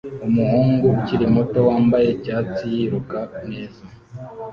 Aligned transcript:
Umuhungu 0.27 0.83
ukiri 0.97 1.25
muto 1.35 1.59
wambaye 1.67 2.07
icyatsi 2.15 2.63
yiruka 2.75 3.19
neza 3.49 3.83